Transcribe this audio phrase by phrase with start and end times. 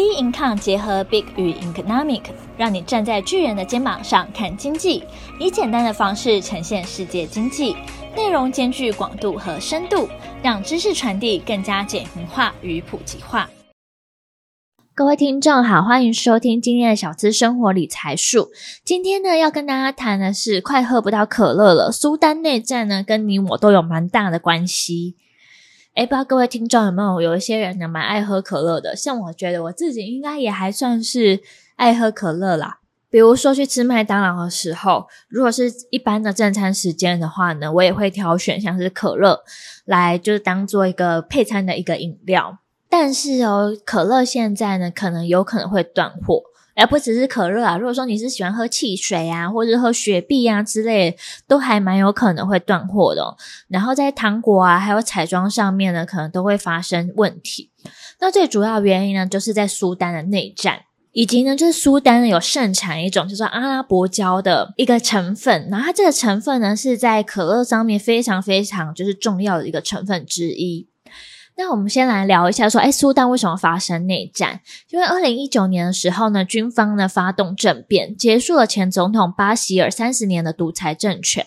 [0.00, 2.22] B Income 结合 Big 与 Economic，
[2.56, 5.04] 让你站在巨人的肩膀上看经济，
[5.38, 7.76] 以简单的方式呈现世界经济，
[8.16, 10.08] 内容兼具广度和深度，
[10.42, 13.50] 让知识传递更加简明化与普及化。
[14.94, 18.48] 各位听众好，欢迎收听今天的小资生活理财树。
[18.82, 25.16] 今天呢，要跟大家谈的是快喝不到可乐了，苏丹内战呢，跟你我都有蛮大的关系。
[25.94, 28.94] 哎，不知道各位听众有没有有一些人呢，蛮爱喝可乐的？
[28.94, 31.40] 像我觉得我自己应该也还算是
[31.76, 32.78] 爱喝可乐啦。
[33.10, 39.42] 比如说去吃麦当劳的时候，如果是一般的正餐时间的话呢，我也会挑选像是可乐
[39.84, 42.58] 来，就是当做一个配餐的一个饮料。
[42.90, 46.42] 但是哦，可乐现在呢，可能有可能会断货。
[46.76, 51.16] 而不只是可乐啊，如果说你是喜欢喝汽水啊，或者喝雪碧啊之类的，
[51.46, 53.36] 都还蛮有可能会断货的哦。
[53.68, 57.70] 然后在糖果啊，还有彩妆上面呢，可能都会发生问题。
[58.20, 60.80] 那最主要原因呢，就是在苏丹的内战，
[61.12, 70.88] 以及呢，就是苏丹有盛产一种就是阿拉伯胶的一个成分，然后它这个成分呢是在可乐上面非常非常就是重要的一个成分之一。
[71.60, 74.62] 那我们先来聊一下，说，哎，苏丹为什么发生内战？
[74.88, 81.46] 因为二零一九年的时候呢，军方呢发动政变，结束了前总统巴希尔三十年的独裁政权。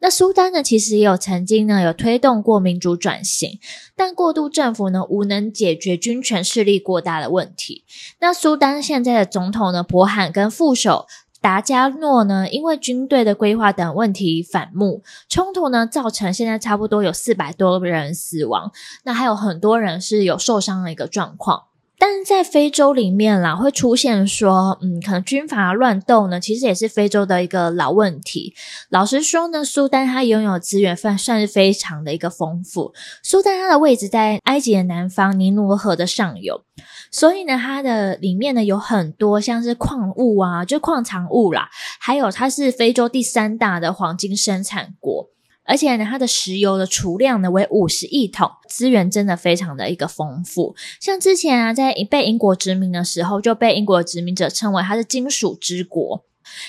[0.00, 3.60] 那苏丹呢，其实也有曾经呢有推动过民主转型，
[3.94, 7.84] 但过渡政府呢无能解决军权势力过大的问题。
[8.18, 11.06] 那苏丹现在的总统呢，柏罕跟副手。
[11.42, 18.70] 达加诺呢，因为军队的规划等问题反目冲突呢，造成现在差不多有四百多人死亡，
[19.04, 21.64] 那还有很多人是有受伤的一个状况。
[22.04, 28.56] 但是在非洲里面啦，会出现说，嗯，可能军阀乱斗呢，其实也是非洲的一个老问题。
[28.88, 32.92] 老实说呢，苏丹它拥有资源算算是非常的一个丰富。
[33.22, 36.64] 苏丹它的位置在埃及的南方，尼罗河的上游，
[37.12, 41.68] 所以呢，它的里面呢有很多像是矿物啊，就矿藏物啦，
[42.00, 45.31] 还有它是非洲第三大的黄金生产国。
[45.64, 50.74] 而且呢，它的石油的储量呢为五十亿桶，资源真的非常的一个丰富。
[51.00, 56.24] 像之前啊，在被英国殖民的时候，就被英国殖民者称为它是金属之国。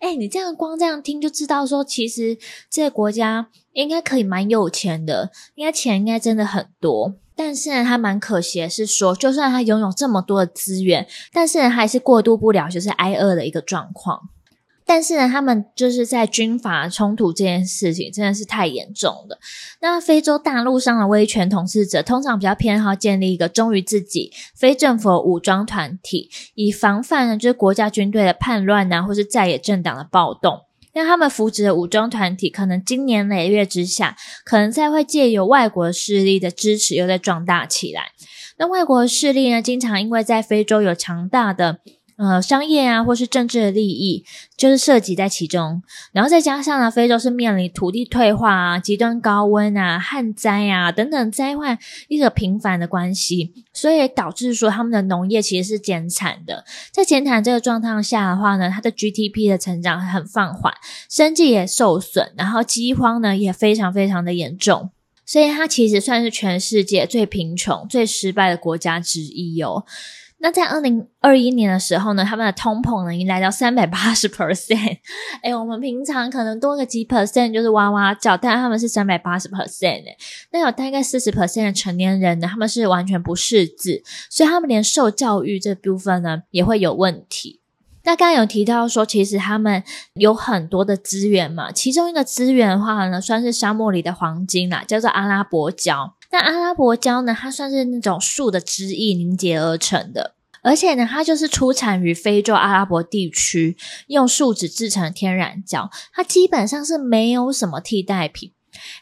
[0.00, 2.36] 诶，你这样光这样听就知道说，其实
[2.70, 7.14] 这个国家应该可以蛮有钱的，应该钱应该真的很多。
[7.34, 14.28] 但是呢，它蛮可惜的是说，就算它拥有这么多的资源，但是呢，还是过渡不了就是挨饿的一个状况。
[14.86, 19.38] 但是呢，他们就是在军阀冲突这件事情真的是太严重了。
[19.80, 30.60] 那非洲大陆上的威权统治者通常比较偏好建立一个忠于自己非政府武装团体，以防范呢就是国家军队的叛乱呐，或是在野政党的暴动。
[30.92, 38.12] 那他们扶植的武装团体可能经年累月之下，可能才会借由外国势力的支持，又再壮大起来。
[38.58, 41.80] 那外国势力呢，经常因为在非洲有强大的。
[42.16, 44.24] 呃，商业啊，或是政治的利益，
[44.56, 45.82] 就是涉及在其中。
[46.12, 51.76] 然后再加上呢，非洲是面临土地退化啊、极端高温啊、旱灾啊等等灾患
[52.06, 56.64] 一个频繁的关系，所以导致说他们的农业其实是减产的。
[56.92, 60.72] 在减产这个状态下的话呢，它的 GDP 的成长很放缓，
[61.10, 64.90] 生计也受损，然后饥荒呢也非常非常的严重，
[65.26, 69.84] 所以它其实算是全世界最贫穷、最失败的国家之一哦。
[70.44, 74.98] 那在二零二一年的时候呢，他们的通膨呢已经来到三百八十 percent。
[75.42, 80.18] 哎，我们平常可能多个几 percent 就是哇哇叫，但他们是三百八十 percent 诶。
[80.52, 87.62] 那有大概四十 percent 的成年人呢，他们是完全不识字，所以他们连受教育这部分呢也会有问题。
[88.02, 89.82] 那刚刚有提到说，其实他们
[90.12, 96.14] 有很多的资源嘛，其中一个资源的话呢，算是沙漠里的黄金啦，叫做阿拉伯胶。
[96.34, 103.76] 那阿拉伯胶呢，它算是那种树的枝叶凝结而成的，而且呢，它就是出产于非洲阿拉伯地区，
[104.08, 108.50] 用树脂制成天然胶，它基本上是没有什么替代品。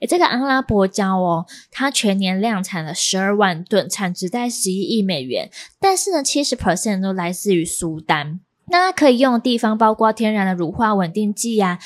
[0.00, 5.48] 诶，这个阿拉伯胶哦，它全年量产了十二万吨，产值在十一亿美元，
[5.78, 8.40] 但是呢，七十 percent 都来自于苏丹。
[8.72, 11.78] 那它可以用的地方包括天然的乳化稳定剂呀、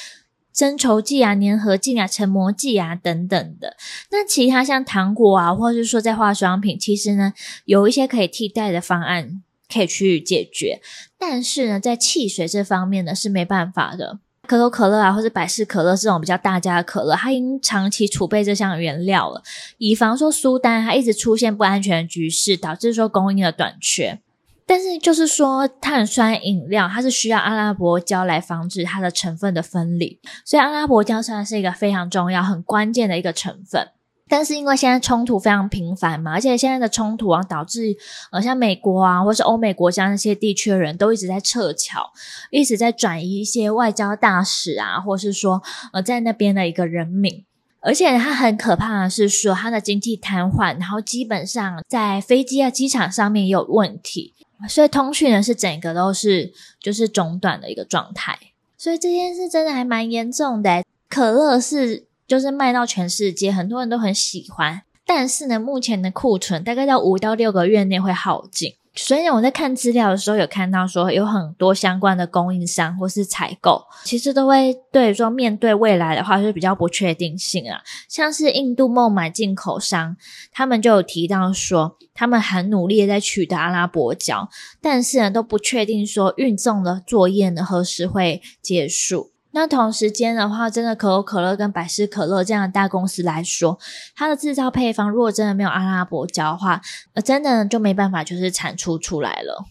[0.54, 3.76] 增稠剂啊、粘合剂啊、成膜剂啊等等的，
[4.12, 7.32] 那其他像糖果啊，或者是说在化妆品，其实呢
[7.64, 10.80] 有一些可以替代的方案可以去解决，
[11.18, 14.20] 但是呢在汽水这方面呢是没办法的。
[14.46, 19.42] 可口可乐啊，或者百事可乐这种比较大家的可乐，它已经长期储备这项原料了，
[19.78, 24.20] 以防说苏丹它一直出现不安全的局势，导致说供应的短缺。
[24.66, 33.90] 但是就是说，碳酸饮料它是需要阿拉伯胶来防止它的成分的分离，所以阿拉伯胶算是一个非常重要、很关键的一个成分。
[34.26, 37.94] 但是因为现在冲突非常频繁嘛，而且现在的冲突啊，导致
[38.32, 42.10] 呃像美国啊，或是欧美国家那些地区的人都一直在撤侨，
[42.50, 45.62] 一直在转移一些外交大使啊，或是说
[45.92, 47.44] 呃在那边的一个人民。
[47.86, 54.32] 而且它很可怕的是说，它的经济瘫痪，然后基本上在飞机啊、机场上面也有问题，
[54.68, 58.38] 所以通讯呢是整个都是就是中断的一个状态。
[58.76, 60.82] 所以这件事真的还蛮严重的。
[61.08, 68.74] 可乐是就是卖到全世界，很多人都很喜欢，但是呢，目前的库存大概在五到六个月内会耗尽。
[68.96, 77.82] 所以呢，我在看资料的时候有看到说，有很多相关的供应商或是采购，其实都会对说面对未来的话是比较不确定性啊。
[78.08, 80.16] 像是印度孟买进口商，
[80.52, 84.48] 他们就有提到说，他们很努力在取得阿拉伯胶，
[84.80, 89.33] 但是呢都不确定说运送的作业呢何时会结束。
[89.56, 93.78] 那同时间的话，真的可口可乐跟百事可乐这样的大公司来说，
[94.16, 96.80] 它的制造配方如果真的没有阿拉伯胶的话，
[97.12, 99.64] 呃，真的就没办法就是产出出来了。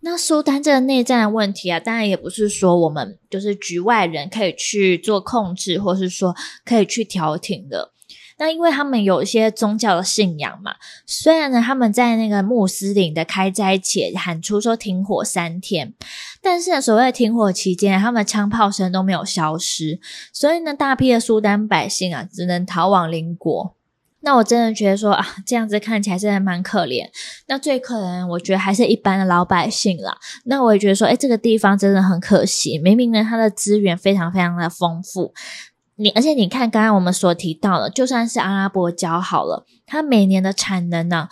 [0.00, 7.93] 那苏丹这个内战的问题啊，当然也不是说我们就是局外人可以去做控制，或是说可以去调停的。
[8.36, 10.74] 那因为他们有一些宗教的信仰嘛，
[11.06, 15.94] 虽然呢他们在那个穆斯林的开斋前喊出说停火三天，
[16.42, 20.00] 但是呢所谓停火期间，他们枪炮声都没有消失，
[20.32, 23.76] 所以呢大批的苏丹百姓啊只能逃往邻国。
[24.20, 27.06] 那我真的觉得说啊这样子看起来真的蛮可怜。
[27.46, 30.16] 那最可怜我觉得还是一般的老百姓啦。
[30.46, 35.34] 那我也觉得说，诶这个地方真的很可惜，明明呢它的资源非常非常的丰富。
[35.96, 41.28] 你而且你看，刚刚我们所提到的，就算是阿拉伯胶好了，它每年的产能呢，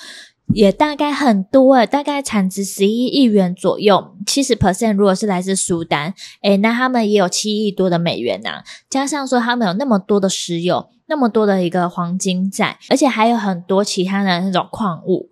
[0.55, 15.29] 也大概很多诶，大概产值十一亿元左右，七十 percent 如果是来自苏丹，诶，那他们也有七亿多的美元呐、啊，加上说他们有那么多的石油，那么多的一个黄金在，而且还有很多其他的那种矿物。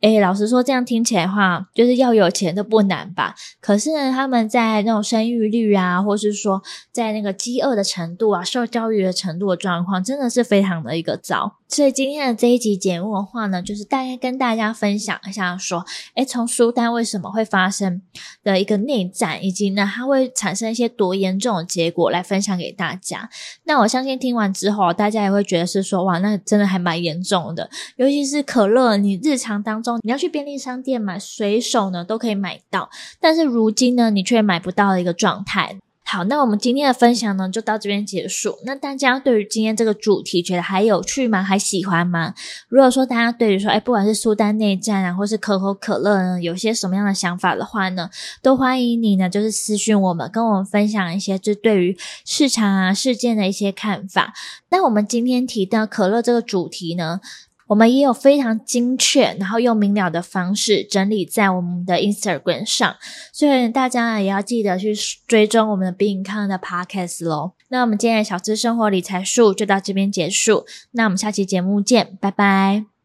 [0.00, 3.34] 哎，老实说，这样听起来的话，就是要有钱都不难吧？
[3.60, 6.62] 可是呢，他们在那种生育率啊，或是说
[6.92, 11.56] 在那个饥饿的程度啊，受教育的程度的状况，真的是非常的一个糟。
[11.68, 15.84] 所以今天的这一集节目的话呢，就是大概跟大家分享一下，说，
[16.14, 18.00] 诶，从苏丹为什么会发生
[18.42, 23.28] 的一个内战，以及呢，它会产生一些多严重的结果，来分享给大家。
[23.64, 29.98] 那我相信听完之后，大家也会觉得是说，哇，那真的还蛮严重的，尤其是可乐，你日常当中。
[30.02, 32.88] 你要去便利商店买，随手呢都可以买到，
[33.20, 35.76] 但是如今呢，你却买不到的一个状态。
[36.10, 38.58] 好，那我们今天的分享呢，就到这边结束。
[38.64, 41.42] 那大家对于今天这个主题觉得还有趣吗？
[41.42, 42.32] 还喜欢吗？
[42.70, 48.08] 如果说大家对于说，哎，不管是苏丹内战啊，或是可口可乐呢，有些什么样的想法的话呢，
[48.40, 54.32] 都欢迎你呢，就是私讯我们，跟我们分享一些就对于市场啊事件的一些看法。
[54.70, 57.20] 那我们今天提到可乐这个主题呢，
[57.68, 62.96] 我们也有非常精确，然后又明了的方式整理在我们的 Instagram 上，
[63.32, 64.92] 所以大家也要记得去
[65.26, 67.52] 追踪我们的 b e i n g c o n 的 Podcast 喽。
[67.68, 72.97] 那我们今天的小资生活理财术就到这边结束，那我们下期节目见，拜拜。